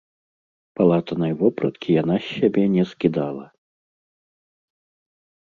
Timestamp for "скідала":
2.93-3.47